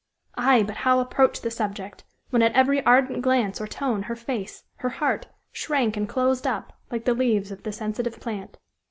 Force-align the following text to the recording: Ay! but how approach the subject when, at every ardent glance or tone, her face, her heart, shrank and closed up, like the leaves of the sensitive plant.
Ay! 0.35 0.63
but 0.63 0.77
how 0.77 0.99
approach 0.99 1.41
the 1.41 1.51
subject 1.51 2.03
when, 2.31 2.41
at 2.41 2.53
every 2.53 2.83
ardent 2.87 3.21
glance 3.21 3.61
or 3.61 3.67
tone, 3.67 4.01
her 4.01 4.15
face, 4.15 4.63
her 4.77 4.89
heart, 4.89 5.27
shrank 5.51 5.95
and 5.95 6.09
closed 6.09 6.47
up, 6.47 6.73
like 6.89 7.05
the 7.05 7.13
leaves 7.13 7.51
of 7.51 7.61
the 7.61 7.71
sensitive 7.71 8.19
plant. 8.19 8.57